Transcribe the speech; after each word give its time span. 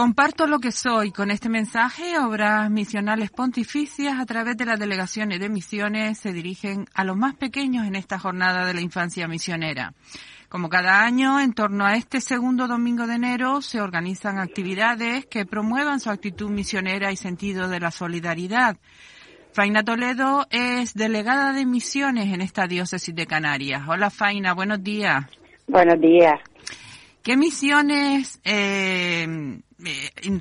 Comparto 0.00 0.46
lo 0.46 0.60
que 0.60 0.72
soy 0.72 1.12
con 1.12 1.30
este 1.30 1.50
mensaje. 1.50 2.18
Obras 2.18 2.70
misionales 2.70 3.30
pontificias 3.30 4.18
a 4.18 4.24
través 4.24 4.56
de 4.56 4.64
las 4.64 4.80
delegaciones 4.80 5.40
de 5.40 5.50
misiones 5.50 6.16
se 6.16 6.32
dirigen 6.32 6.86
a 6.94 7.04
los 7.04 7.18
más 7.18 7.34
pequeños 7.34 7.86
en 7.86 7.94
esta 7.94 8.18
jornada 8.18 8.64
de 8.64 8.72
la 8.72 8.80
infancia 8.80 9.28
misionera. 9.28 9.92
Como 10.48 10.70
cada 10.70 11.04
año, 11.04 11.38
en 11.38 11.52
torno 11.52 11.84
a 11.84 11.96
este 11.96 12.22
segundo 12.22 12.66
domingo 12.66 13.06
de 13.06 13.16
enero 13.16 13.60
se 13.60 13.82
organizan 13.82 14.38
actividades 14.38 15.26
que 15.26 15.44
promuevan 15.44 16.00
su 16.00 16.08
actitud 16.08 16.48
misionera 16.48 17.12
y 17.12 17.16
sentido 17.16 17.68
de 17.68 17.80
la 17.80 17.90
solidaridad. 17.90 18.78
Faina 19.52 19.84
Toledo 19.84 20.46
es 20.48 20.94
delegada 20.94 21.52
de 21.52 21.66
misiones 21.66 22.32
en 22.32 22.40
esta 22.40 22.66
diócesis 22.66 23.14
de 23.14 23.26
Canarias. 23.26 23.82
Hola 23.86 24.08
Faina, 24.08 24.54
buenos 24.54 24.82
días. 24.82 25.26
Buenos 25.66 26.00
días. 26.00 26.40
¿Qué 27.22 27.36
misiones 27.36 28.40
eh, 28.44 29.60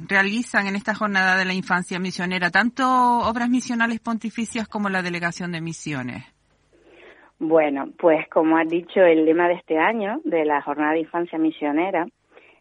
realizan 0.07 0.67
en 0.67 0.75
esta 0.75 0.95
jornada 0.95 1.37
de 1.37 1.45
la 1.45 1.53
infancia 1.53 1.99
misionera, 1.99 2.49
tanto 2.49 2.83
obras 2.85 3.49
misionales 3.49 3.99
pontificias 3.99 4.67
como 4.67 4.89
la 4.89 5.01
delegación 5.01 5.51
de 5.51 5.61
misiones? 5.61 6.23
Bueno, 7.39 7.89
pues 7.97 8.27
como 8.29 8.57
has 8.57 8.67
dicho, 8.67 9.01
el 9.01 9.25
lema 9.25 9.47
de 9.47 9.55
este 9.55 9.77
año, 9.77 10.19
de 10.25 10.45
la 10.45 10.61
jornada 10.61 10.93
de 10.93 10.99
infancia 10.99 11.39
misionera, 11.39 12.05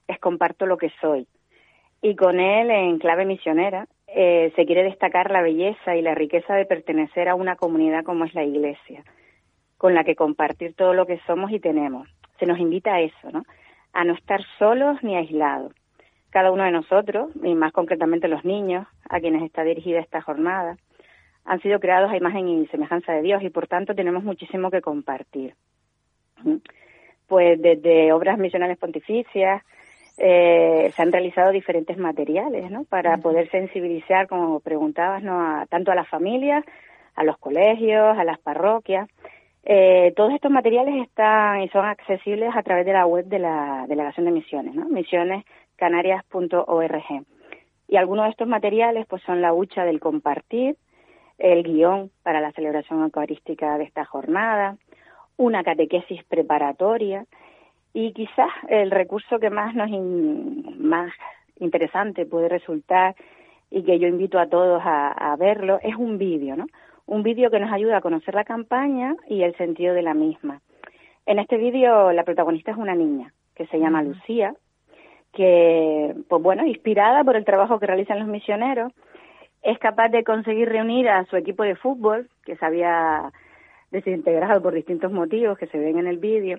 es 0.07 0.19
comparto 0.21 0.67
lo 0.67 0.77
que 0.77 0.91
soy. 1.01 1.27
Y 2.01 2.15
con 2.15 2.39
él, 2.39 2.71
en 2.71 2.99
clave 2.99 3.25
misionera, 3.25 3.89
eh, 4.07 4.53
se 4.55 4.67
quiere 4.67 4.85
destacar 4.85 5.31
la 5.31 5.43
belleza 5.43 5.97
y 5.97 6.03
la 6.03 6.15
riqueza 6.15 6.55
de 6.55 6.65
pertenecer 6.65 7.29
a 7.29 7.35
una 7.35 7.57
comunidad 7.57 8.05
como 8.05 8.25
es 8.25 8.35
la 8.35 8.45
Iglesia, 8.45 9.03
con 9.77 9.95
la 9.95 10.05
que 10.05 10.15
compartir 10.15 10.75
todo 10.75 10.95
lo 10.95 11.07
que 11.07 11.21
somos 11.27 11.51
y 11.51 11.59
tenemos. 11.59 12.09
Se 12.39 12.47
nos 12.47 12.61
invita 12.61 12.95
a 12.95 13.01
eso, 13.01 13.31
¿no? 13.33 13.43
a 13.93 14.05
no 14.05 14.15
estar 14.15 14.41
solos 14.59 15.03
ni 15.03 15.17
aislados. 15.17 15.73
Cada 16.31 16.51
uno 16.51 16.65
de 16.65 16.71
nosotros, 16.71 17.31
y 17.43 17.55
más 17.55 17.73
concretamente 17.73 18.29
los 18.29 18.45
niños, 18.45 18.87
a 19.09 19.21
quienes 19.21 19.43
está 19.43 19.65
dirigida 19.65 20.01
esta 20.01 20.21
jornada, 20.21 20.77
han 21.45 21.61
sido 21.61 21.81
creados 21.81 22.11
a 22.11 22.17
imagen 22.17 22.49
y 22.49 22.67
semejanza 22.67 23.13
de 23.13 23.23
Dios 23.23 23.43
y 23.43 23.49
por 23.49 23.67
tanto 23.67 23.95
tenemos 23.95 24.23
muchísimo 24.23 24.71
que 24.71 24.83
compartir. 24.83 25.55
Pues 27.27 27.61
desde 27.61 28.13
obras 28.13 28.39
misionales 28.39 28.77
pontificias 28.79 29.63
eh, 30.19 30.93
se 30.95 31.03
han 31.03 31.13
realizado 31.13 31.51
diferentes 31.51 31.97
materiales 31.97 32.71
¿no? 32.71 32.85
para 32.85 33.17
poder 33.19 33.51
sensibilizar, 33.51 34.29
como 34.29 34.61
preguntabas, 34.61 35.23
¿no? 35.23 35.41
a, 35.41 35.67
tanto 35.67 35.91
a 35.91 35.95
las 35.95 36.09
familias, 36.09 36.65
a 37.15 37.25
los 37.25 37.39
colegios, 37.39 38.19
a 38.19 38.25
las 38.25 38.39
parroquias, 38.39 39.09
eh, 39.65 40.13
todos 40.17 40.33
estos 40.33 40.51
materiales 40.51 41.03
están 41.03 41.63
y 41.63 41.69
son 41.69 41.85
accesibles 41.85 42.51
a 42.55 42.63
través 42.63 42.87
de 42.87 42.93
la 42.93 43.07
web 43.07 43.27
de 43.27 43.39
la 43.39 43.85
Delegación 43.89 44.27
de 44.27 44.33
Misiones, 44.33 44.75
¿no? 44.75 44.87
misionescanarias.org. 45.79 47.25
Y 47.89 47.97
algunos 47.97 48.27
de 48.27 48.31
estos 48.31 48.49
materiales 48.49 49.07
pues 49.07 49.23
son 49.23 49.41
la 49.41 49.55
hucha 49.55 49.85
del 49.85 50.01
compartir, 50.01 50.77
el 51.39 51.63
guion 51.63 52.11
para 52.23 52.41
la 52.41 52.53
celebración 52.53 53.03
eucarística 53.03 53.79
de 53.79 53.85
esta 53.85 54.05
jornada, 54.05 54.77
una 55.37 55.63
catequesis 55.63 56.23
preparatoria 56.25 57.25
y 57.95 58.13
quizás 58.13 58.51
el 58.69 58.91
recurso 58.91 59.39
que 59.39 59.51
más 59.51 59.75
nos 59.75 59.91
más 60.79 61.13
interesante 61.61 62.27
puede 62.27 62.49
resultar 62.49 63.15
y 63.71 63.83
que 63.85 63.99
yo 63.99 64.09
invito 64.09 64.39
a 64.39 64.49
todos 64.49 64.83
a, 64.85 65.13
a 65.13 65.37
verlo 65.37 65.79
es 65.83 65.97
un 65.97 66.19
vídeo, 66.19 66.57
¿no? 66.57 66.67
un 67.07 67.23
vídeo 67.23 67.51
que 67.51 67.61
nos 67.61 67.73
ayuda 67.73 67.99
a 67.99 68.01
conocer 68.01 68.35
la 68.35 68.45
campaña 68.45 69.15
y 69.29 69.43
el 69.43 69.57
sentido 69.57 69.95
de 69.95 70.03
la 70.03 70.15
misma. 70.15 70.61
En 71.25 71.39
este 71.39 71.57
vídeo 71.57 72.13
la 72.13 72.25
protagonista 72.25 72.73
es 72.73 72.77
una 72.77 72.95
niña 72.95 73.33
que 73.55 73.67
se 73.69 73.79
llama 73.79 74.03
Lucía, 74.03 74.55
que, 75.33 76.15
pues 76.29 76.43
bueno, 76.43 76.67
inspirada 76.67 77.25
por 77.25 77.37
el 77.37 77.45
trabajo 77.45 77.79
que 77.79 77.87
realizan 77.87 78.19
los 78.19 78.29
misioneros, 78.29 78.93
es 79.63 79.79
capaz 79.79 80.09
de 80.09 80.25
conseguir 80.25 80.69
reunir 80.69 81.09
a 81.09 81.25
su 81.27 81.37
equipo 81.37 81.63
de 81.63 81.77
fútbol, 81.77 82.29
que 82.45 82.57
se 82.57 82.65
había 82.65 83.33
desintegrado 83.91 84.63
por 84.63 84.75
distintos 84.75 85.13
motivos 85.13 85.59
que 85.59 85.67
se 85.67 85.79
ven 85.79 85.99
en 85.99 86.07
el 86.07 86.19
vídeo, 86.19 86.59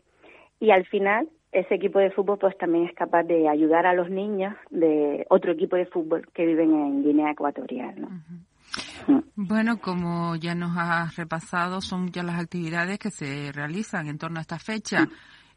y 0.59 0.71
al 0.71 0.85
final 0.85 1.29
ese 1.51 1.75
equipo 1.75 1.99
de 1.99 2.11
fútbol 2.11 2.37
pues 2.37 2.57
también 2.57 2.85
es 2.85 2.95
capaz 2.95 3.23
de 3.23 3.47
ayudar 3.47 3.85
a 3.85 3.93
los 3.93 4.09
niños 4.09 4.55
de 4.69 5.25
otro 5.29 5.51
equipo 5.51 5.75
de 5.75 5.87
fútbol 5.87 6.27
que 6.33 6.45
viven 6.45 6.73
en 6.73 7.03
Guinea 7.03 7.31
Ecuatorial. 7.31 7.95
¿no? 7.99 8.09
Bueno, 9.35 9.79
como 9.79 10.35
ya 10.35 10.53
nos 10.53 10.77
has 10.77 11.15
repasado, 11.15 11.81
son 11.81 12.11
ya 12.11 12.23
las 12.23 12.39
actividades 12.39 12.99
que 12.99 13.09
se 13.09 13.51
realizan 13.51 14.07
en 14.07 14.17
torno 14.17 14.37
a 14.37 14.41
esta 14.41 14.59
fecha. 14.59 15.07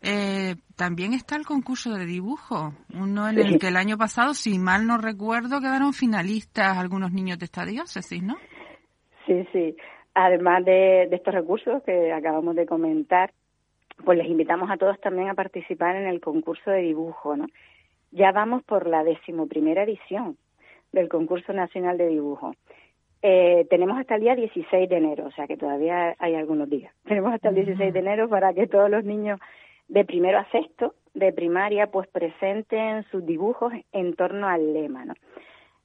Eh, 0.02 0.56
también 0.76 1.12
está 1.12 1.36
el 1.36 1.46
concurso 1.46 1.94
de 1.94 2.06
dibujo, 2.06 2.72
uno 2.92 3.28
en 3.28 3.38
el 3.38 3.58
que 3.58 3.68
el 3.68 3.76
año 3.76 3.96
pasado, 3.96 4.34
si 4.34 4.58
mal 4.58 4.86
no 4.86 4.98
recuerdo, 4.98 5.60
quedaron 5.60 5.92
finalistas 5.92 6.76
algunos 6.76 7.12
niños 7.12 7.38
de 7.38 7.44
esta 7.44 7.64
diócesis, 7.64 8.22
¿no? 8.22 8.34
Sí, 9.26 9.46
sí. 9.52 9.76
Además 10.14 10.64
de, 10.64 11.06
de 11.08 11.16
estos 11.16 11.32
recursos 11.32 11.82
que 11.84 12.12
acabamos 12.12 12.56
de 12.56 12.66
comentar, 12.66 13.32
pues 14.04 14.18
les 14.18 14.26
invitamos 14.26 14.70
a 14.70 14.76
todos 14.76 15.00
también 15.00 15.28
a 15.28 15.34
participar 15.34 15.94
en 15.94 16.08
el 16.08 16.20
concurso 16.20 16.70
de 16.70 16.82
dibujo, 16.82 17.36
¿no? 17.36 17.46
Ya 18.10 18.32
vamos 18.32 18.62
por 18.64 18.88
la 18.88 19.04
decimoprimera 19.04 19.84
edición 19.84 20.36
del 20.92 21.08
concurso 21.08 21.52
nacional 21.52 21.96
de 21.96 22.08
dibujo. 22.08 22.54
Eh, 23.22 23.66
tenemos 23.70 23.98
hasta 23.98 24.16
el 24.16 24.22
día 24.22 24.34
16 24.34 24.88
de 24.88 24.96
enero, 24.96 25.26
o 25.26 25.30
sea 25.30 25.46
que 25.46 25.56
todavía 25.56 26.16
hay 26.18 26.34
algunos 26.34 26.68
días. 26.68 26.92
Tenemos 27.04 27.32
hasta 27.32 27.50
el 27.50 27.54
16 27.54 27.92
de 27.92 27.98
enero 27.98 28.28
para 28.28 28.52
que 28.52 28.66
todos 28.66 28.90
los 28.90 29.04
niños 29.04 29.40
de 29.88 30.04
primero 30.04 30.38
a 30.38 30.50
sexto 30.50 30.94
de 31.14 31.32
primaria 31.32 31.88
pues 31.88 32.08
presenten 32.08 33.04
sus 33.10 33.24
dibujos 33.24 33.72
en 33.92 34.14
torno 34.14 34.48
al 34.48 34.72
lema, 34.72 35.04
¿no? 35.04 35.14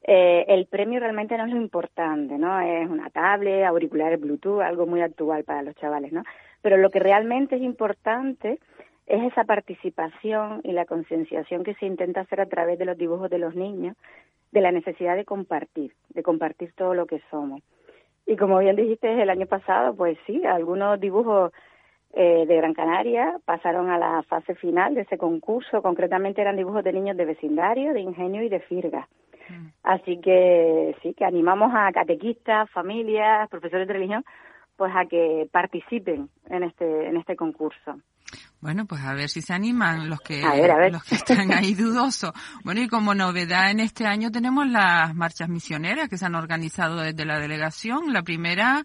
Eh, 0.03 0.45
el 0.47 0.67
premio 0.67 1.01
realmente 1.01 1.37
no 1.37 1.45
es 1.45 1.51
lo 1.51 1.57
importante, 1.57 2.37
¿no? 2.37 2.61
Es 2.61 2.89
una 2.89 3.09
tablet, 3.09 3.65
auriculares 3.65 4.19
Bluetooth, 4.19 4.61
algo 4.61 4.85
muy 4.85 5.01
actual 5.01 5.43
para 5.43 5.63
los 5.63 5.75
chavales, 5.75 6.13
¿no? 6.13 6.23
Pero 6.61 6.77
lo 6.77 6.89
que 6.89 6.99
realmente 6.99 7.57
es 7.57 7.61
importante 7.61 8.59
es 9.05 9.23
esa 9.23 9.43
participación 9.43 10.61
y 10.63 10.71
la 10.71 10.85
concienciación 10.85 11.63
que 11.63 11.73
se 11.75 11.85
intenta 11.85 12.21
hacer 12.21 12.39
a 12.39 12.45
través 12.45 12.79
de 12.79 12.85
los 12.85 12.97
dibujos 12.97 13.29
de 13.29 13.39
los 13.39 13.55
niños 13.55 13.97
de 14.51 14.61
la 14.61 14.71
necesidad 14.71 15.15
de 15.15 15.25
compartir, 15.25 15.93
de 16.09 16.23
compartir 16.23 16.71
todo 16.73 16.93
lo 16.93 17.05
que 17.05 17.21
somos. 17.29 17.61
Y 18.25 18.35
como 18.37 18.59
bien 18.59 18.75
dijiste 18.75 19.21
el 19.21 19.29
año 19.29 19.45
pasado, 19.45 19.95
pues 19.95 20.17
sí, 20.25 20.45
algunos 20.45 20.99
dibujos 20.99 21.51
eh, 22.13 22.45
de 22.47 22.55
Gran 22.55 22.73
Canaria 22.73 23.37
pasaron 23.45 23.89
a 23.89 23.97
la 23.97 24.23
fase 24.23 24.55
final 24.55 24.95
de 24.95 25.01
ese 25.01 25.17
concurso, 25.17 25.81
concretamente 25.81 26.41
eran 26.41 26.55
dibujos 26.55 26.83
de 26.83 26.93
niños 26.93 27.17
de 27.17 27.25
vecindario, 27.25 27.93
de 27.93 28.01
ingenio 28.01 28.43
y 28.43 28.49
de 28.49 28.59
firga. 28.61 29.07
Mm. 29.49 29.67
Así 29.83 30.19
que 30.19 30.95
sí, 31.01 31.13
que 31.13 31.25
animamos 31.25 31.71
a 31.75 31.91
catequistas, 31.91 32.69
familias, 32.71 33.49
profesores 33.49 33.87
de 33.87 33.93
religión, 33.93 34.25
pues 34.75 34.91
a 34.95 35.05
que 35.05 35.47
participen 35.51 36.29
en 36.49 36.63
este 36.63 37.07
en 37.07 37.17
este 37.17 37.35
concurso. 37.35 37.99
Bueno, 38.59 38.85
pues 38.85 39.01
a 39.01 39.13
ver 39.13 39.29
si 39.29 39.41
se 39.41 39.53
animan 39.53 40.09
los 40.09 40.19
que, 40.21 40.41
los 40.91 41.03
que 41.03 41.15
están 41.15 41.51
ahí 41.53 41.75
dudosos. 41.75 42.31
Bueno, 42.63 42.81
y 42.81 42.87
como 42.87 43.13
novedad 43.13 43.69
en 43.69 43.79
este 43.79 44.05
año 44.05 44.31
tenemos 44.31 44.67
las 44.67 45.13
marchas 45.15 45.49
misioneras 45.49 46.09
que 46.09 46.17
se 46.17 46.25
han 46.25 46.35
organizado 46.35 46.97
desde 46.97 47.25
la 47.25 47.39
delegación. 47.39 48.11
La 48.13 48.23
primera 48.23 48.83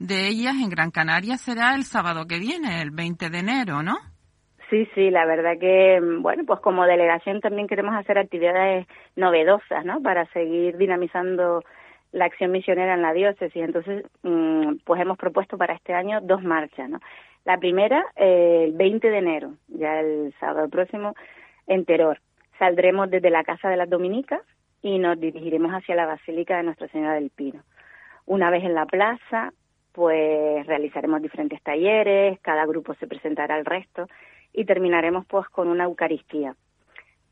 de 0.00 0.28
ellas 0.28 0.54
en 0.60 0.70
Gran 0.70 0.90
Canaria 0.90 1.36
será 1.36 1.74
el 1.74 1.84
sábado 1.84 2.26
que 2.26 2.38
viene, 2.38 2.80
el 2.80 2.90
20 2.90 3.28
de 3.28 3.38
enero, 3.38 3.82
¿no? 3.82 3.98
Sí, 4.70 4.88
sí, 4.94 5.10
la 5.10 5.26
verdad 5.26 5.58
que, 5.60 6.00
bueno, 6.20 6.44
pues 6.46 6.60
como 6.60 6.86
delegación 6.86 7.40
también 7.40 7.68
queremos 7.68 7.94
hacer 7.94 8.18
actividades 8.18 8.86
novedosas, 9.14 9.84
¿no? 9.84 10.00
Para 10.00 10.24
seguir 10.32 10.76
dinamizando 10.78 11.62
la 12.12 12.24
acción 12.24 12.50
misionera 12.50 12.94
en 12.94 13.02
la 13.02 13.12
diócesis. 13.12 13.62
Entonces, 13.62 14.04
mm, 14.22 14.76
pues 14.84 15.00
hemos 15.02 15.18
propuesto 15.18 15.58
para 15.58 15.74
este 15.74 15.92
año 15.92 16.20
dos 16.22 16.42
marchas, 16.42 16.88
¿no? 16.88 16.98
La 17.44 17.58
primera, 17.58 18.04
eh, 18.16 18.64
el 18.68 18.72
20 18.72 19.10
de 19.10 19.18
enero, 19.18 19.54
ya 19.68 20.00
el 20.00 20.32
sábado 20.40 20.68
próximo, 20.68 21.14
en 21.66 21.84
Teror. 21.84 22.20
Saldremos 22.58 23.10
desde 23.10 23.30
la 23.30 23.44
Casa 23.44 23.68
de 23.68 23.76
las 23.76 23.90
Dominicas 23.90 24.40
y 24.82 24.98
nos 24.98 25.20
dirigiremos 25.20 25.72
hacia 25.72 25.94
la 25.94 26.06
Basílica 26.06 26.56
de 26.56 26.62
Nuestra 26.62 26.88
Señora 26.88 27.14
del 27.14 27.30
Pino. 27.30 27.62
Una 28.24 28.50
vez 28.50 28.64
en 28.64 28.74
la 28.74 28.86
plaza, 28.86 29.52
pues 29.92 30.66
realizaremos 30.66 31.22
diferentes 31.22 31.62
talleres, 31.62 32.38
cada 32.40 32.66
grupo 32.66 32.94
se 32.94 33.06
presentará 33.06 33.54
al 33.54 33.64
resto 33.64 34.06
y 34.52 34.64
terminaremos 34.64 35.26
pues 35.26 35.48
con 35.48 35.68
una 35.68 35.84
Eucaristía. 35.84 36.54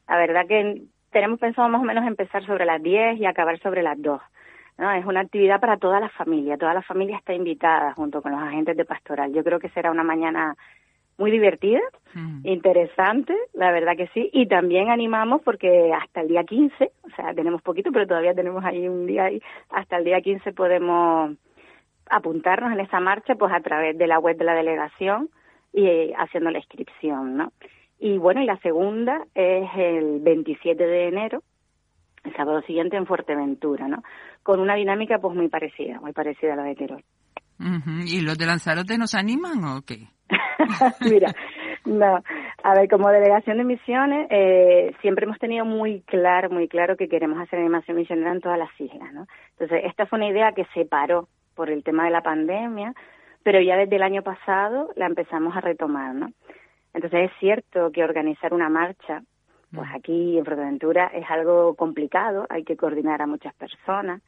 La 0.09 0.17
verdad 0.17 0.47
que 0.47 0.83
tenemos 1.11 1.39
pensado 1.39 1.69
más 1.69 1.81
o 1.81 1.85
menos 1.85 2.07
empezar 2.07 2.45
sobre 2.45 2.65
las 2.65 2.83
10 2.83 3.19
y 3.19 3.27
acabar 3.27 3.59
sobre 3.61 3.83
las 3.83 4.01
2. 4.01 4.21
¿no? 4.79 4.91
Es 4.93 5.05
una 5.05 5.21
actividad 5.21 5.61
para 5.61 5.77
toda 5.77 6.01
la 6.01 6.09
familia, 6.09 6.57
toda 6.57 6.75
la 6.75 6.83
familia 6.83 7.19
está 7.19 7.35
invitada 7.35 7.93
junto 7.95 8.23
con 8.23 8.33
los 8.33 8.41
agentes 8.41 8.77
de 8.77 8.85
pastoral. 8.85 9.33
Yo 9.33 9.43
creo 9.45 9.59
que 9.59 9.69
será 9.71 9.91
una 9.91 10.05
mañana 10.05 10.57
muy 11.19 11.33
divertida, 11.33 11.81
mm. 12.15 12.47
interesante, 12.47 13.35
la 13.53 13.73
verdad 13.73 13.97
que 13.97 14.07
sí, 14.15 14.31
y 14.33 14.47
también 14.47 14.89
animamos 14.89 15.43
porque 15.43 15.93
hasta 15.93 16.21
el 16.21 16.29
día 16.29 16.45
15, 16.45 16.93
o 17.03 17.11
sea, 17.17 17.35
tenemos 17.35 17.61
poquito, 17.61 17.91
pero 17.91 18.07
todavía 18.07 18.35
tenemos 18.35 18.65
ahí 18.65 18.87
un 18.87 19.05
día 19.05 19.25
ahí, 19.25 19.43
hasta 19.71 19.99
el 19.99 20.05
día 20.05 20.21
15 20.21 20.53
podemos 20.53 21.33
apuntarnos 22.11 22.73
en 22.73 22.81
esa 22.81 23.01
marcha 23.01 23.35
pues 23.35 23.53
a 23.53 23.61
través 23.61 23.97
de 23.97 24.07
la 24.07 24.19
web 24.19 24.37
de 24.37 24.45
la 24.45 24.55
delegación 24.55 25.29
y 25.73 25.87
eh, 25.87 26.15
haciendo 26.17 26.51
la 26.51 26.59
inscripción, 26.59 27.37
¿no? 27.37 27.53
Y 27.99 28.17
bueno, 28.19 28.41
y 28.41 28.47
la 28.47 28.59
segunda 28.59 29.25
es 29.35 29.69
el 29.77 30.21
27 30.21 30.83
de 30.83 31.09
enero, 31.09 31.43
el 32.25 32.35
sábado 32.37 32.63
siguiente 32.63 32.97
en 32.97 33.07
Fuerteventura, 33.07 33.89
¿no? 33.89 34.03
Con 34.43 34.61
una 34.61 34.75
dinámica 34.75 35.19
pues 35.19 35.35
muy 35.35 35.49
parecida, 35.49 36.01
muy 36.01 36.13
parecida 36.13 36.53
a 36.53 36.57
la 36.57 36.63
de 36.63 36.77
Querol. 36.77 37.05
¿Y 38.07 38.21
los 38.21 38.39
de 38.39 38.47
Lanzarote 38.47 38.97
nos 38.99 39.15
animan 39.15 39.65
o 39.65 39.83
qué? 39.83 40.07
Mira, 41.11 41.35
no. 41.85 42.23
A 42.63 42.75
ver, 42.75 42.89
como 42.89 43.09
delegación 43.09 43.59
de 43.59 43.65
misiones, 43.65 44.29
eh, 44.31 44.95
siempre 45.01 45.25
hemos 45.25 45.39
tenido 45.39 45.65
muy 45.65 46.03
claro, 46.03 46.51
muy 46.51 46.69
claro 46.69 46.97
que 46.97 47.09
queremos 47.09 47.41
hacer 47.41 47.59
animación 47.59 47.97
misionera 47.97 48.33
en 48.33 48.41
todas 48.41 48.59
las 48.59 48.71
islas, 48.81 49.13
¿no? 49.13 49.27
Entonces, 49.53 49.83
esta 49.87 50.07
fue 50.07 50.19
una 50.19 50.29
idea 50.29 50.53
que 50.53 50.67
se 50.75 50.85
paró 50.85 51.29
por 51.59 51.71
el 51.71 51.83
tema 51.83 52.05
de 52.05 52.13
la 52.13 52.23
pandemia, 52.23 52.95
pero 53.43 53.61
ya 53.61 53.77
desde 53.77 53.97
el 53.97 54.05
año 54.05 54.23
pasado 54.23 54.91
la 54.95 55.07
empezamos 55.07 55.57
a 55.57 55.61
retomar, 55.61 56.15
¿no? 56.15 56.31
Entonces, 56.95 57.29
es 57.29 57.39
cierto 57.41 57.91
que 57.91 58.05
organizar 58.05 58.55
una 58.55 58.69
marcha, 58.69 59.23
pues 59.75 59.89
mm. 59.91 59.97
aquí 59.97 60.39
en 60.39 60.45
Fuerteventura 60.45 61.11
es 61.13 61.29
algo 61.29 61.75
complicado, 61.75 62.47
hay 62.49 62.63
que 62.63 62.77
coordinar 62.77 63.21
a 63.23 63.27
muchas 63.27 63.53
personas, 63.55 64.23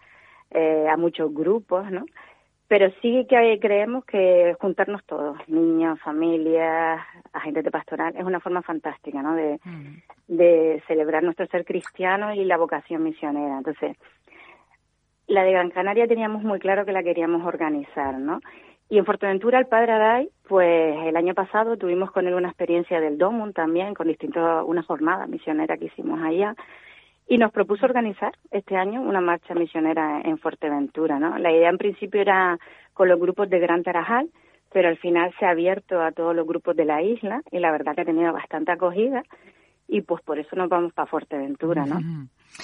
eh, 0.50 0.88
a 0.90 0.96
muchos 0.96 1.32
grupos, 1.32 1.88
¿no? 1.92 2.04
pero 2.66 2.88
sí 3.02 3.26
que 3.28 3.58
creemos 3.60 4.04
que 4.04 4.54
juntarnos 4.60 5.04
todos, 5.04 5.36
niños, 5.48 5.98
familias, 6.00 7.00
agentes 7.32 7.64
de 7.64 7.70
pastoral, 7.72 8.14
es 8.16 8.24
una 8.24 8.38
forma 8.38 8.62
fantástica, 8.62 9.22
¿no? 9.22 9.34
De, 9.34 9.58
mm. 9.64 9.96
de 10.28 10.80
celebrar 10.86 11.24
nuestro 11.24 11.46
ser 11.46 11.64
cristiano 11.64 12.32
y 12.32 12.44
la 12.44 12.56
vocación 12.56 13.02
misionera. 13.02 13.58
Entonces, 13.58 13.96
la 15.30 15.44
de 15.44 15.52
Gran 15.52 15.70
Canaria 15.70 16.08
teníamos 16.08 16.42
muy 16.42 16.58
claro 16.58 16.84
que 16.84 16.92
la 16.92 17.04
queríamos 17.04 17.46
organizar, 17.46 18.18
¿no? 18.18 18.40
Y 18.88 18.98
en 18.98 19.04
Fuerteventura, 19.04 19.60
el 19.60 19.66
Padre 19.66 19.92
Adai, 19.92 20.30
pues 20.48 20.96
el 21.06 21.16
año 21.16 21.34
pasado 21.34 21.76
tuvimos 21.76 22.10
con 22.10 22.26
él 22.26 22.34
una 22.34 22.48
experiencia 22.48 23.00
del 23.00 23.16
DOMUN 23.16 23.52
también, 23.52 23.94
con 23.94 24.08
distintos, 24.08 24.64
una 24.66 24.82
jornada 24.82 25.28
misionera 25.28 25.76
que 25.76 25.84
hicimos 25.84 26.20
allá, 26.20 26.56
y 27.28 27.38
nos 27.38 27.52
propuso 27.52 27.86
organizar 27.86 28.32
este 28.50 28.76
año 28.76 29.00
una 29.00 29.20
marcha 29.20 29.54
misionera 29.54 30.20
en 30.24 30.36
Fuerteventura, 30.38 31.20
¿no? 31.20 31.38
La 31.38 31.52
idea 31.52 31.70
en 31.70 31.78
principio 31.78 32.20
era 32.20 32.58
con 32.92 33.08
los 33.08 33.20
grupos 33.20 33.48
de 33.48 33.60
Gran 33.60 33.84
Tarajal, 33.84 34.28
pero 34.72 34.88
al 34.88 34.98
final 34.98 35.32
se 35.38 35.46
ha 35.46 35.50
abierto 35.50 36.02
a 36.02 36.10
todos 36.10 36.34
los 36.34 36.44
grupos 36.44 36.74
de 36.74 36.86
la 36.86 37.02
isla 37.02 37.42
y 37.52 37.60
la 37.60 37.70
verdad 37.70 37.94
que 37.94 38.00
ha 38.00 38.04
tenido 38.04 38.32
bastante 38.32 38.72
acogida 38.72 39.22
y 39.86 40.00
pues 40.00 40.22
por 40.22 40.40
eso 40.40 40.56
nos 40.56 40.68
vamos 40.68 40.92
para 40.92 41.06
Fuerteventura, 41.06 41.86
¿no? 41.86 42.00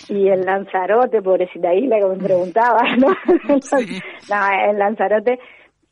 Y 0.08 0.28
el 0.28 0.42
Lanzarote, 0.42 1.22
pobrecita 1.22 1.74
isla 1.74 1.98
que 1.98 2.06
me 2.06 2.24
preguntabas, 2.24 2.96
¿no? 2.98 3.08
no, 4.28 4.70
en 4.70 4.78
Lanzarote 4.78 5.38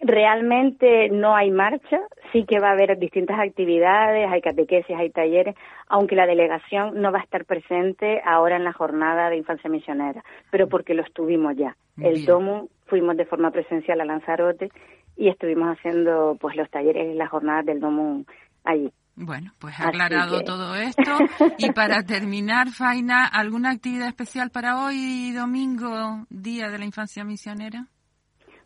realmente 0.00 1.08
no 1.08 1.34
hay 1.34 1.50
marcha, 1.50 2.00
sí 2.32 2.44
que 2.44 2.61
va 2.61 2.68
a 2.68 2.73
haber 2.73 2.99
distintas 2.99 3.38
actividades, 3.38 4.30
hay 4.30 4.42
catequesis, 4.42 4.94
hay 4.96 5.11
talleres, 5.11 5.56
aunque 5.88 6.14
la 6.14 6.26
delegación 6.26 7.00
no 7.00 7.11
va 7.11 7.20
a 7.20 7.23
estar 7.23 7.46
presente 7.46 8.20
ahora 8.25 8.56
en 8.56 8.64
la 8.64 8.73
jornada 8.73 9.30
de 9.30 9.38
infancia 9.38 9.70
misionera, 9.70 10.23
pero 10.50 10.68
porque 10.68 10.94
lo 10.94 11.02
estuvimos 11.02 11.56
ya. 11.56 11.76
El 11.96 12.26
domo 12.26 12.68
fuimos 12.87 13.16
de 13.16 13.25
forma 13.25 13.50
presencial 13.50 14.00
a 14.00 14.04
Lanzarote 14.04 14.70
y 15.16 15.28
estuvimos 15.28 15.78
haciendo 15.78 16.37
pues 16.40 16.56
los 16.56 16.68
talleres 16.70 17.14
y 17.14 17.16
las 17.16 17.30
jornadas 17.30 17.64
del 17.64 17.80
domo 17.80 18.25
allí. 18.64 18.92
Bueno, 19.16 19.52
pues 19.61 19.75
aclarado 19.78 20.42
todo 20.42 20.75
esto. 20.75 21.02
Y 21.59 21.73
para 21.73 22.02
terminar, 22.02 22.68
Faina, 22.68 23.26
¿alguna 23.26 23.71
actividad 23.71 24.09
especial 24.09 24.50
para 24.50 24.85
hoy, 24.85 25.33
domingo, 25.33 26.26
Día 26.30 26.68
de 26.68 26.78
la 26.78 26.85
Infancia 26.85 27.25
Misionera? 27.25 27.87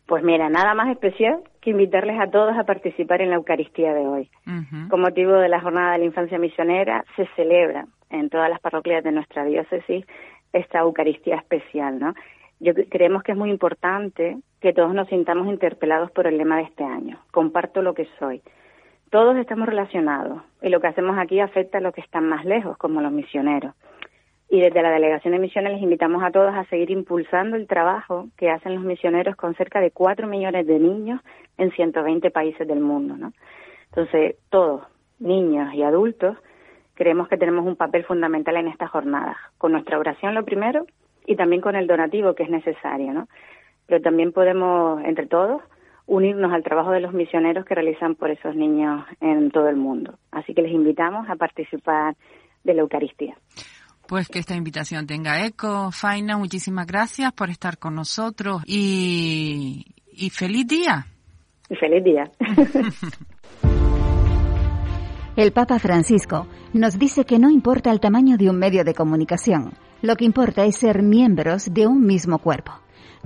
Pues 0.07 0.23
mira, 0.23 0.49
nada 0.49 0.73
más 0.73 0.89
especial 0.89 1.43
que 1.61 1.69
invitarles 1.69 2.19
a 2.19 2.31
todos 2.31 2.57
a 2.57 2.63
participar 2.63 3.21
en 3.21 3.29
la 3.29 3.35
Eucaristía 3.35 3.93
de 3.93 4.07
hoy. 4.07 4.29
Con 4.89 5.01
motivo 5.01 5.33
de 5.33 5.49
la 5.49 5.61
Jornada 5.61 5.91
de 5.93 5.99
la 5.99 6.05
Infancia 6.05 6.39
Misionera, 6.39 7.05
se 7.15 7.27
celebra 7.35 7.85
en 8.09 8.29
todas 8.29 8.49
las 8.49 8.59
parroquias 8.59 9.03
de 9.03 9.11
nuestra 9.11 9.45
diócesis 9.45 10.03
esta 10.51 10.79
Eucaristía 10.79 11.35
especial, 11.35 11.99
¿no? 11.99 12.15
Yo 12.59 12.73
creemos 12.89 13.21
que 13.21 13.33
es 13.33 13.37
muy 13.37 13.51
importante 13.51 14.37
que 14.59 14.73
todos 14.73 14.95
nos 14.95 15.07
sintamos 15.09 15.47
interpelados 15.47 16.09
por 16.11 16.25
el 16.25 16.39
lema 16.39 16.57
de 16.57 16.63
este 16.63 16.83
año. 16.83 17.19
Comparto 17.31 17.83
lo 17.83 17.93
que 17.93 18.07
soy. 18.17 18.41
Todos 19.09 19.35
estamos 19.37 19.67
relacionados 19.67 20.43
y 20.61 20.69
lo 20.69 20.79
que 20.79 20.87
hacemos 20.87 21.17
aquí 21.17 21.39
afecta 21.39 21.79
a 21.79 21.81
los 21.81 21.93
que 21.95 22.01
están 22.01 22.29
más 22.29 22.45
lejos, 22.45 22.77
como 22.77 23.01
los 23.01 23.11
misioneros. 23.11 23.73
Y 24.49 24.61
desde 24.61 24.83
la 24.83 24.91
Delegación 24.91 25.33
de 25.33 25.39
Misiones 25.39 25.73
les 25.73 25.81
invitamos 25.81 26.23
a 26.23 26.31
todos 26.31 26.53
a 26.53 26.65
seguir 26.65 26.91
impulsando 26.91 27.55
el 27.55 27.67
trabajo 27.67 28.27
que 28.37 28.51
hacen 28.51 28.75
los 28.75 28.83
misioneros 28.83 29.35
con 29.35 29.55
cerca 29.55 29.79
de 29.79 29.89
4 29.89 30.27
millones 30.27 30.67
de 30.67 30.77
niños 30.77 31.21
en 31.57 31.71
120 31.71 32.29
países 32.29 32.67
del 32.67 32.81
mundo. 32.81 33.15
¿no? 33.17 33.33
Entonces, 33.89 34.35
todos, 34.49 34.83
niños 35.17 35.73
y 35.73 35.81
adultos, 35.81 36.37
creemos 36.93 37.27
que 37.29 37.37
tenemos 37.37 37.65
un 37.65 37.75
papel 37.75 38.03
fundamental 38.03 38.57
en 38.57 38.67
esta 38.67 38.87
jornada, 38.87 39.37
con 39.57 39.71
nuestra 39.71 39.97
oración 39.97 40.35
lo 40.35 40.45
primero 40.45 40.85
y 41.25 41.35
también 41.35 41.61
con 41.61 41.75
el 41.75 41.87
donativo 41.87 42.35
que 42.35 42.43
es 42.43 42.49
necesario. 42.49 43.11
¿no? 43.13 43.27
Pero 43.87 44.01
también 44.01 44.33
podemos, 44.33 45.03
entre 45.03 45.25
todos, 45.25 45.63
unirnos 46.09 46.51
al 46.51 46.63
trabajo 46.63 46.91
de 46.91 46.99
los 46.99 47.13
misioneros 47.13 47.65
que 47.65 47.75
realizan 47.75 48.15
por 48.15 48.31
esos 48.31 48.55
niños 48.55 49.05
en 49.21 49.51
todo 49.51 49.69
el 49.69 49.75
mundo. 49.77 50.17
Así 50.31 50.53
que 50.53 50.63
les 50.63 50.71
invitamos 50.71 51.29
a 51.29 51.35
participar 51.35 52.15
de 52.63 52.73
la 52.73 52.81
Eucaristía. 52.81 53.37
Pues 54.07 54.27
que 54.27 54.39
esta 54.39 54.55
invitación 54.55 55.05
tenga 55.05 55.45
eco. 55.45 55.91
Faina, 55.91 56.35
muchísimas 56.35 56.87
gracias 56.87 57.31
por 57.31 57.51
estar 57.51 57.77
con 57.77 57.93
nosotros 57.93 58.63
y, 58.65 59.85
y 60.11 60.31
feliz 60.31 60.67
día. 60.67 61.05
Y 61.69 61.75
feliz 61.75 62.03
día. 62.03 62.31
El 65.35 65.53
Papa 65.53 65.77
Francisco 65.79 66.47
nos 66.73 66.97
dice 66.97 67.23
que 67.23 67.37
no 67.39 67.49
importa 67.49 67.91
el 67.91 67.99
tamaño 67.99 68.35
de 68.35 68.49
un 68.49 68.57
medio 68.57 68.83
de 68.83 68.93
comunicación, 68.93 69.71
lo 70.01 70.15
que 70.17 70.25
importa 70.25 70.65
es 70.65 70.75
ser 70.75 71.01
miembros 71.01 71.73
de 71.73 71.87
un 71.87 72.05
mismo 72.05 72.39
cuerpo. 72.39 72.73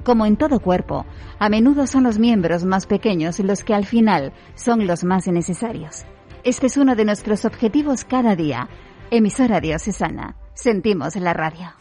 Como 0.03 0.25
en 0.25 0.35
todo 0.35 0.59
cuerpo, 0.59 1.05
a 1.39 1.49
menudo 1.49 1.87
son 1.87 2.03
los 2.03 2.19
miembros 2.19 2.65
más 2.65 2.87
pequeños 2.87 3.39
los 3.39 3.63
que 3.63 3.73
al 3.73 3.85
final 3.85 4.33
son 4.55 4.87
los 4.87 5.03
más 5.03 5.27
necesarios. 5.27 6.05
Este 6.43 6.67
es 6.67 6.77
uno 6.77 6.95
de 6.95 7.05
nuestros 7.05 7.45
objetivos 7.45 8.03
cada 8.03 8.35
día. 8.35 8.67
Emisora 9.11 9.61
diocesana 9.61 10.35
Sentimos 10.55 11.15
la 11.15 11.33
radio. 11.33 11.73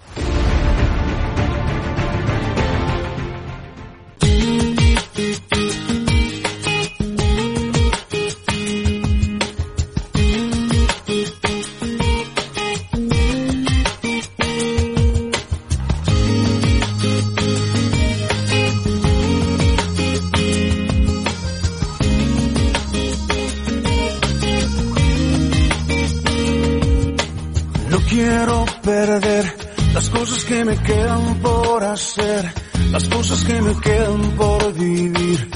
Las 31.92 33.06
cosas 33.11 33.44
que 33.44 33.61
me 33.61 33.78
quedan 33.80 34.22
por 34.38 34.72
vivir 34.72 35.50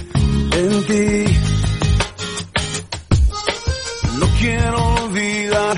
en 0.53 0.85
ti. 0.85 1.39
No 4.19 4.27
quiero 4.39 4.95
olvidar 4.97 5.77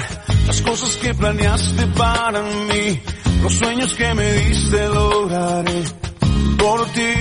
las 0.49 0.61
cosas 0.63 0.97
que 0.97 1.15
planeaste 1.15 1.87
para 1.97 2.43
mí, 2.43 3.01
los 3.41 3.53
sueños 3.53 3.95
que 3.95 4.15
me 4.15 4.33
diste 4.33 4.89
lograré 4.89 5.83
por 6.59 6.87
ti. 6.87 7.13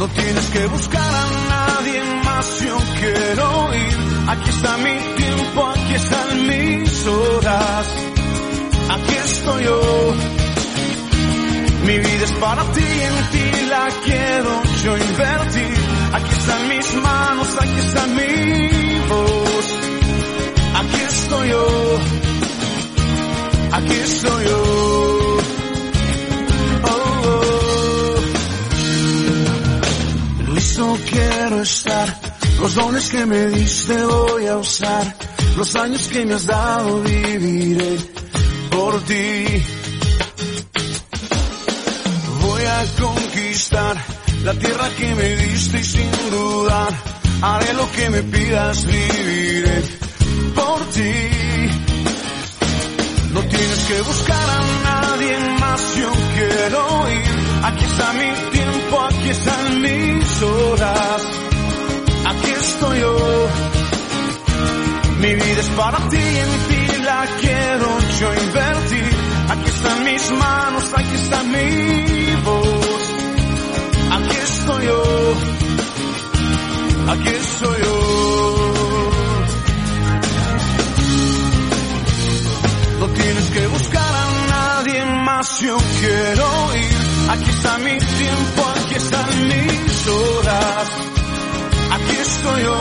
No 0.00 0.08
tienes 0.08 0.46
que 0.46 0.66
buscar 0.66 1.14
a 1.14 1.26
nadie 1.50 2.02
más, 2.24 2.60
yo 2.62 2.78
quiero 2.98 3.74
ir. 3.74 3.96
Aquí 4.26 4.50
está 4.50 4.76
mi 4.78 4.96
tiempo, 5.22 5.66
aquí 5.68 5.94
están 5.94 6.46
mis 6.48 7.06
horas 7.06 7.86
aquí 8.92 9.14
estoy 9.14 9.64
yo. 9.64 10.41
Mi 11.86 11.98
vida 11.98 12.24
es 12.24 12.32
para 12.32 12.62
ti, 12.72 12.80
en 12.80 13.30
ti 13.32 13.66
la 13.68 13.88
quiero 14.04 14.62
yo 14.84 14.96
invertir. 14.96 15.76
Aquí 16.12 16.32
están 16.38 16.68
mis 16.68 16.94
manos, 16.94 17.48
aquí 17.60 17.78
está 17.78 18.06
mi 18.06 18.98
voz. 19.08 19.66
Aquí 20.80 21.00
estoy 21.08 21.48
yo. 21.48 21.66
Aquí 23.72 23.92
estoy 23.92 24.44
yo. 24.44 24.62
Oh, 26.84 27.22
oh. 27.26 28.16
Listo 30.54 30.98
quiero 31.10 31.62
estar. 31.62 32.20
Los 32.60 32.74
dones 32.76 33.08
que 33.08 33.26
me 33.26 33.46
diste 33.48 34.04
voy 34.04 34.46
a 34.46 34.56
usar. 34.56 35.16
Los 35.56 35.74
años 35.74 36.06
que 36.08 36.24
me 36.26 36.34
has 36.34 36.46
dado 36.46 37.02
viviré 37.02 37.96
por 38.70 39.02
ti. 39.02 39.81
Voy 42.72 42.80
a 42.80 43.02
conquistar 43.02 43.96
la 44.44 44.54
tierra 44.54 44.88
que 44.96 45.14
me 45.14 45.28
diste 45.36 45.78
y 45.80 45.84
sin 45.84 46.10
dudar 46.30 46.88
haré 47.42 47.74
lo 47.74 47.90
que 47.92 48.10
me 48.10 48.22
pidas, 48.22 48.86
viviré 48.86 49.82
por 50.54 50.80
ti. 50.86 51.12
No 53.34 53.40
tienes 53.40 53.78
que 53.88 54.00
buscar 54.00 54.50
a 54.50 54.60
nadie 54.84 55.38
más, 55.60 55.96
yo 55.96 56.12
quiero 56.34 57.10
ir. 57.10 57.64
Aquí 57.64 57.84
está 57.84 58.12
mi 58.14 58.50
tiempo, 58.52 59.00
aquí 59.02 59.28
están 59.28 59.80
mis 59.82 60.42
horas. 60.42 61.22
Aquí 62.24 62.50
estoy 62.50 63.00
yo. 63.00 63.48
Mi 65.20 65.34
vida 65.34 65.60
es 65.60 65.68
para 65.70 65.98
ti, 66.08 66.16
en 66.16 66.52
ti 66.68 67.02
la 67.04 67.26
quiero 67.40 67.88
yo 68.18 68.34
invertir. 68.34 69.11
Aquí 69.50 69.68
están 69.68 70.04
mis 70.04 70.30
manos, 70.32 70.92
aquí 70.96 71.14
está 71.14 71.42
mi 71.42 72.34
voz. 72.44 73.02
Aquí 74.10 74.36
estoy 74.42 74.84
yo. 74.86 75.02
Aquí 77.12 77.28
estoy 77.28 77.78
yo. 77.82 77.98
No 83.00 83.06
tienes 83.08 83.50
que 83.50 83.66
buscar 83.66 84.14
a 84.14 84.26
nadie 84.50 85.04
más, 85.24 85.58
yo 85.60 85.76
quiero 86.00 86.76
ir. 86.76 87.30
Aquí 87.30 87.50
está 87.50 87.78
mi 87.78 87.98
tiempo, 87.98 88.72
aquí 88.76 88.94
están 88.94 89.48
mis 89.48 90.08
horas. 90.08 90.88
Aquí 91.90 92.16
estoy 92.16 92.62
yo. 92.62 92.80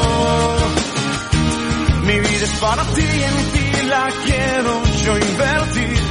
Mi 2.05 2.19
vida 2.19 2.43
es 2.43 2.59
para 2.59 2.83
ti, 2.83 3.01
en 3.01 3.51
ti 3.53 3.87
la 3.87 4.07
quiero 4.25 4.81
yo 5.05 5.17
invertir. 5.17 6.10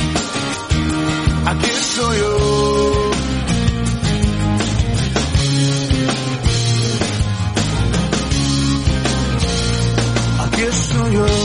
Aquí 1.45 1.65
estoy 1.69 2.17
yo. 2.17 3.11
Aquí 10.43 10.61
estoy 10.61 11.13
yo. 11.13 11.40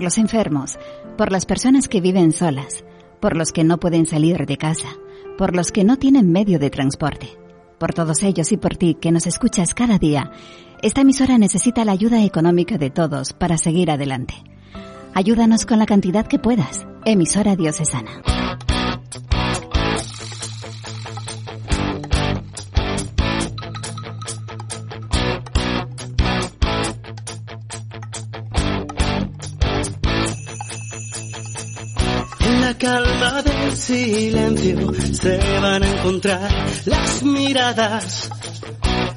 Por 0.00 0.04
los 0.04 0.16
enfermos, 0.16 0.78
por 1.18 1.30
las 1.30 1.44
personas 1.44 1.86
que 1.86 2.00
viven 2.00 2.32
solas, 2.32 2.86
por 3.20 3.36
los 3.36 3.52
que 3.52 3.64
no 3.64 3.78
pueden 3.78 4.06
salir 4.06 4.46
de 4.46 4.56
casa, 4.56 4.88
por 5.36 5.54
los 5.54 5.72
que 5.72 5.84
no 5.84 5.98
tienen 5.98 6.32
medio 6.32 6.58
de 6.58 6.70
transporte. 6.70 7.28
Por 7.78 7.92
todos 7.92 8.22
ellos 8.22 8.50
y 8.50 8.56
por 8.56 8.78
ti 8.78 8.94
que 8.98 9.12
nos 9.12 9.26
escuchas 9.26 9.74
cada 9.74 9.98
día, 9.98 10.32
esta 10.80 11.02
emisora 11.02 11.36
necesita 11.36 11.84
la 11.84 11.92
ayuda 11.92 12.24
económica 12.24 12.78
de 12.78 12.88
todos 12.88 13.34
para 13.34 13.58
seguir 13.58 13.90
adelante. 13.90 14.32
Ayúdanos 15.12 15.66
con 15.66 15.78
la 15.78 15.84
cantidad 15.84 16.26
que 16.26 16.38
puedas. 16.38 16.86
Emisora 17.04 17.54
Diocesana. 17.54 18.39
Encontrar 36.10 36.50
las 36.86 37.22
miradas, 37.22 38.30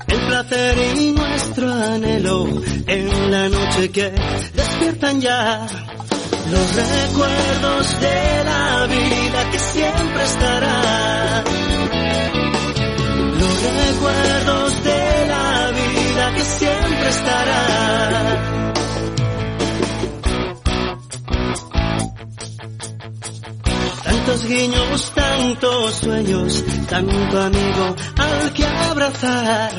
el 0.08 0.19
placer 0.27 0.77
y 0.99 1.12
nuestro 1.12 1.73
anhelo 1.73 2.47
en 2.86 3.32
la 3.32 3.49
noche 3.49 3.89
que 3.89 4.13
despiertan 4.53 5.19
ya. 5.19 5.65
Los 6.51 6.75
recuerdos 6.75 7.99
de 7.99 8.43
la 8.45 8.86
vida 8.86 9.51
que 9.51 9.60
siempre 9.60 10.23
estarán. 10.23 11.43
Los 13.39 13.63
recuerdos 13.88 14.84
de 14.84 15.27
la 15.27 15.71
vida 15.71 16.34
que 16.36 16.43
siempre 16.43 17.10
estarán. 17.10 18.73
Tantos 24.03 24.45
guiños, 24.45 25.12
tantos 25.34 25.96
sueños, 25.96 26.63
tanto 26.89 27.41
amigo 27.41 27.96
al 28.17 28.54
que 28.54 28.65
abrazar. 28.65 29.72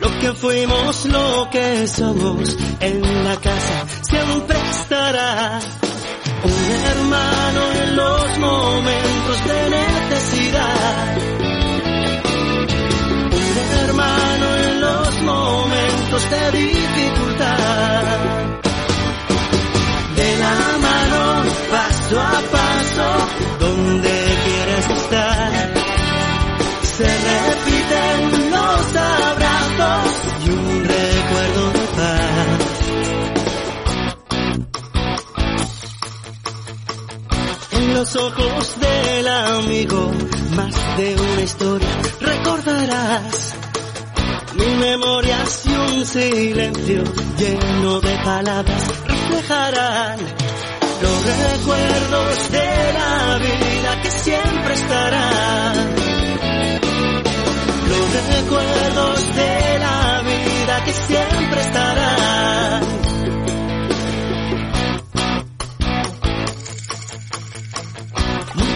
Lo 0.00 0.18
que 0.18 0.32
fuimos, 0.32 1.04
lo 1.06 1.48
que 1.50 1.86
somos, 1.86 2.56
en 2.80 3.24
la 3.24 3.36
casa 3.36 3.86
siempre 4.00 4.56
estará. 4.70 5.60
Un 6.42 6.70
hermano 6.92 7.60
en 7.82 7.96
los 7.96 8.38
momentos 8.38 9.38
de 9.50 9.60
necesidad. 9.78 11.16
Un 13.40 13.56
hermano 13.84 14.46
en 14.64 14.80
los 14.80 15.22
momentos 15.22 16.30
de 16.32 16.58
dificultad. 16.58 18.18
De 20.16 20.38
la 20.38 20.56
mano, 20.86 21.20
paso 21.70 22.20
a 22.20 22.40
paso, 22.56 23.08
donde 23.60 24.19
los 38.00 38.16
ojos 38.16 38.80
del 38.80 39.28
amigo, 39.28 40.10
más 40.56 40.74
de 40.96 41.16
una 41.20 41.42
historia 41.42 41.88
recordarás. 42.18 43.54
Mil 44.54 44.76
memorias 44.78 45.66
y 45.66 45.74
un 45.74 46.06
silencio 46.06 47.04
lleno 47.36 48.00
de 48.00 48.16
palabras 48.24 48.82
reflejarán 49.06 50.18
los 51.02 51.26
recuerdos 51.26 52.50
de 52.52 52.92
la 52.94 53.38
vida 53.38 54.02
que 54.02 54.10
siempre 54.10 54.74
estarán. 54.74 55.74
Los 57.90 58.34
recuerdos 58.34 59.34
de 59.36 59.78
la 59.78 60.22
vida 60.22 60.84
que 60.86 60.92
siempre 60.94 61.60
estarán. 61.60 61.99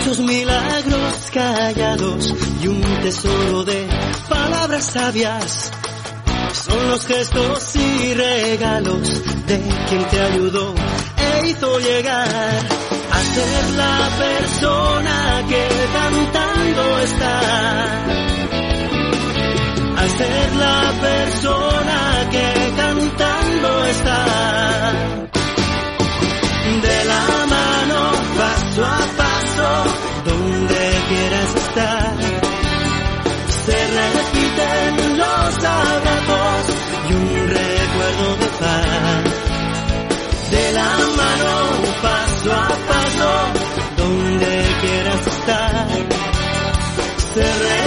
Muchos 0.06 0.20
milagros 0.20 1.30
callados 1.32 2.34
y 2.62 2.66
un 2.66 2.82
tesoro 3.00 3.64
de 3.64 3.88
palabras 4.28 4.84
sabias. 4.84 5.70
Son 6.52 6.90
los 6.90 7.06
gestos 7.06 7.74
y 7.74 8.12
regalos 8.12 9.22
de 9.46 9.62
quien 9.88 10.06
te 10.08 10.20
ayudó 10.20 10.74
e 11.16 11.48
hizo 11.48 11.78
llegar 11.78 12.28
a 12.28 13.18
ser 13.34 13.70
la 13.78 14.10
persona 14.18 15.42
que 15.48 15.68
cantando 15.94 16.98
está. 16.98 18.23
Se 47.35 47.84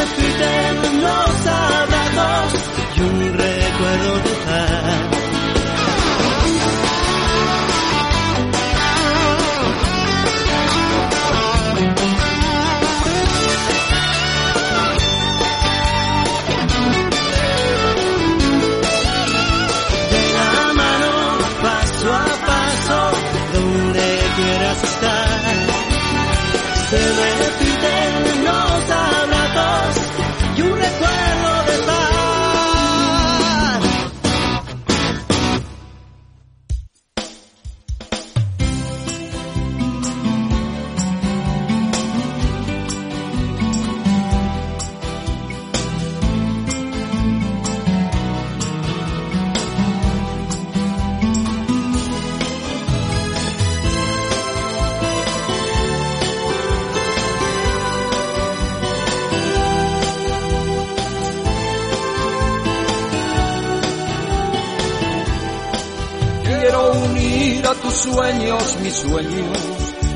unir 67.68 67.78
a 67.78 67.82
tus 67.82 67.94
sueños 67.94 68.78
mis 68.82 68.94
sueños, 68.94 69.58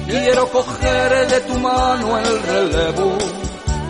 quiero 0.08 0.48
coger 0.52 1.28
de 1.28 1.42
tu 1.42 1.60
mano 1.60 2.18
el 2.18 2.44
relevo, 2.44 3.18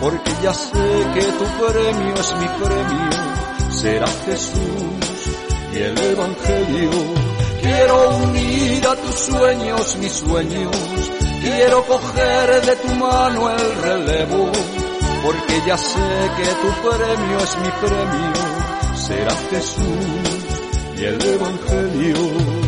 porque 0.00 0.32
ya 0.42 0.52
sé 0.52 1.06
que 1.14 1.22
tu 1.22 1.44
premio 1.44 2.14
es 2.14 2.34
mi 2.36 2.48
premio, 2.48 3.70
será 3.70 4.06
Jesús 4.26 5.36
y 5.72 5.78
el 5.78 5.98
Evangelio. 5.98 6.90
Quiero 7.62 8.16
unir 8.16 8.86
a 8.86 8.96
tus 8.96 9.14
sueños 9.14 9.96
mis 9.96 10.12
sueños, 10.12 10.76
quiero 11.42 11.84
coger 11.86 12.66
de 12.66 12.76
tu 12.76 12.88
mano 12.96 13.50
el 13.50 13.82
relevo, 13.82 14.50
porque 15.22 15.62
ya 15.66 15.78
sé 15.78 16.30
que 16.36 16.48
tu 16.62 16.88
premio 16.88 17.38
es 17.38 17.56
mi 17.58 17.70
premio, 17.80 18.96
será 18.96 19.34
Jesús 19.50 20.98
y 20.98 21.04
el 21.04 21.22
Evangelio. 21.22 22.61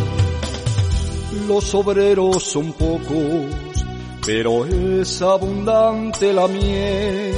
Los 1.49 1.75
obreros 1.75 2.43
son 2.43 2.73
pocos, 2.73 3.85
pero 4.25 4.65
es 4.65 5.21
abundante 5.21 6.33
la 6.33 6.49
mies 6.49 7.37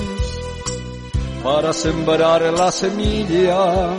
para 1.43 1.73
sembrar 1.73 2.43
la 2.43 2.71
semilla, 2.71 3.91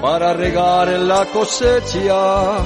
para 0.00 0.32
regar 0.34 0.88
la 0.88 1.24
cosecha. 1.26 2.58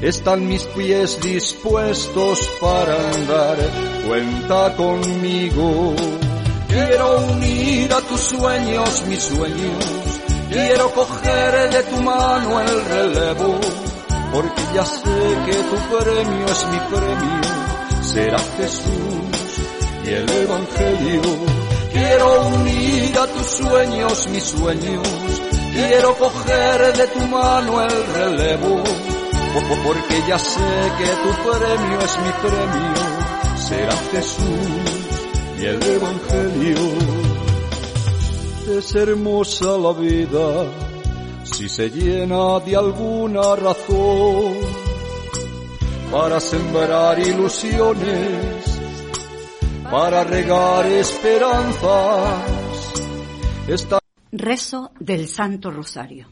Están 0.00 0.48
mis 0.48 0.62
pies 0.62 1.20
dispuestos 1.20 2.48
para 2.60 2.94
andar, 3.12 3.56
cuenta 4.06 4.74
conmigo. 4.76 5.94
Quiero 6.68 7.18
unir 7.32 7.92
a 7.92 8.00
tus 8.00 8.20
sueños 8.20 9.04
mis 9.08 9.22
sueños, 9.22 9.84
quiero 10.50 10.90
coger 10.92 11.70
de 11.70 11.82
tu 11.82 12.02
mano 12.02 12.60
el 12.60 12.84
relevo, 12.84 13.60
porque 14.32 14.62
ya 14.74 14.84
sé 14.84 15.20
que 15.46 15.52
tu 15.54 15.76
premio 15.96 16.46
es 16.46 16.66
mi 16.72 16.78
premio, 16.90 18.02
será 18.02 18.38
Jesús 18.38 19.60
y 20.04 20.08
el 20.08 20.30
Evangelio. 20.30 21.22
Quiero 21.92 22.40
unir 22.48 23.18
a 23.18 23.26
tus 23.26 23.46
sueños 23.46 24.28
mis 24.28 24.44
sueños, 24.44 25.08
quiero 25.74 26.14
coger 26.16 26.96
de 26.96 27.06
tu 27.08 27.20
mano 27.26 27.82
el 27.82 28.06
relevo, 28.14 28.82
po- 28.84 29.82
porque 29.84 30.22
ya 30.28 30.38
sé 30.38 30.60
que 30.98 31.06
tu 31.06 31.50
premio 31.50 32.00
es 32.00 32.18
mi 32.18 32.32
premio, 32.48 33.58
será 33.68 33.96
Jesús 34.12 35.00
y 35.58 35.64
el 35.64 35.82
Evangelio. 35.82 37.20
Es 38.78 38.94
hermosa 38.94 39.76
la 39.78 39.92
vida 39.92 40.64
si 41.44 41.68
se 41.68 41.90
llena 41.90 42.60
de 42.60 42.76
alguna 42.76 43.56
razón 43.56 44.54
para 46.10 46.40
sembrar 46.40 47.18
ilusiones, 47.18 48.80
para 49.90 50.24
regar 50.24 50.86
esperanzas. 50.86 52.42
Esta 53.68 54.00
Rezo 54.32 54.92
del 55.00 55.26
Santo 55.28 55.70
Rosario. 55.70 56.28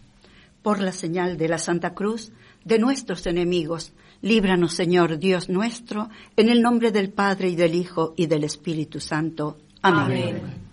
Por 0.63 0.81
la 0.81 0.93
señal 0.93 1.37
de 1.37 1.49
la 1.49 1.59
Santa 1.59 1.95
Cruz 1.95 2.33
de 2.65 2.79
nuestros 2.79 3.27
enemigos, 3.27 3.93
líbranos 4.23 4.75
Señor 4.75 5.19
Dios 5.19 5.49
nuestro, 5.49 6.09
en 6.37 6.49
el 6.49 6.63
nombre 6.63 6.93
del 6.93 7.11
Padre 7.11 7.49
y 7.49 7.57
del 7.57 7.75
Hijo 7.75 8.15
y 8.17 8.27
del 8.27 8.45
Espíritu 8.45 9.01
Santo. 9.01 9.59
Amén. 9.83 10.68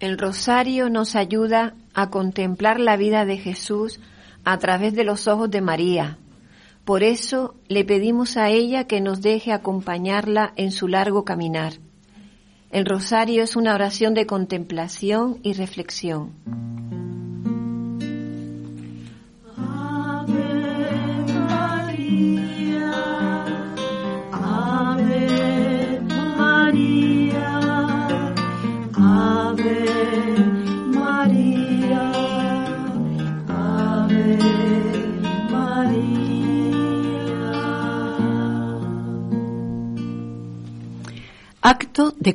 El 0.00 0.16
rosario 0.16 0.90
nos 0.90 1.16
ayuda 1.16 1.74
a 1.92 2.08
contemplar 2.10 2.78
la 2.78 2.96
vida 2.96 3.24
de 3.24 3.36
Jesús 3.36 3.98
a 4.44 4.58
través 4.58 4.94
de 4.94 5.02
los 5.02 5.26
ojos 5.26 5.50
de 5.50 5.60
María. 5.60 6.18
Por 6.84 7.02
eso 7.02 7.56
le 7.66 7.84
pedimos 7.84 8.36
a 8.36 8.48
ella 8.48 8.84
que 8.84 9.00
nos 9.00 9.22
deje 9.22 9.52
acompañarla 9.52 10.52
en 10.56 10.70
su 10.70 10.86
largo 10.86 11.24
caminar. 11.24 11.74
El 12.70 12.86
rosario 12.86 13.42
es 13.42 13.56
una 13.56 13.74
oración 13.74 14.14
de 14.14 14.26
contemplación 14.26 15.40
y 15.42 15.54
reflexión. 15.54 16.32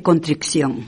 Contrición. 0.02 0.84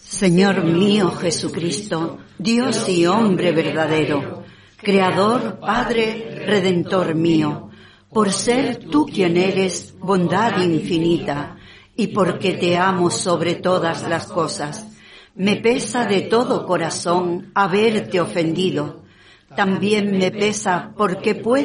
Señor 0.00 0.64
mío 0.64 1.12
Jesucristo, 1.12 2.18
Dios 2.38 2.88
y 2.88 3.06
hombre 3.06 3.52
verdadero, 3.52 4.42
Creador, 4.76 5.60
Padre, 5.60 6.44
Redentor 6.46 7.14
mío, 7.14 7.70
por 8.12 8.32
ser 8.32 8.86
tú 8.90 9.06
quien 9.06 9.36
eres 9.36 9.94
bondad 9.98 10.60
infinita 10.60 11.56
y 11.94 12.08
porque 12.08 12.54
te 12.54 12.76
amo 12.76 13.10
sobre 13.10 13.54
todas 13.54 14.08
las 14.08 14.26
cosas, 14.26 14.88
me 15.34 15.56
pesa 15.56 16.06
de 16.06 16.22
todo 16.22 16.66
corazón 16.66 17.52
haberte 17.54 18.20
ofendido. 18.20 19.02
También 19.54 20.18
me 20.18 20.30
pesa 20.30 20.92
porque 20.96 21.34
puedo 21.34 21.58